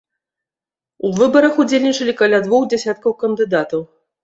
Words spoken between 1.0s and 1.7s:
У выбарах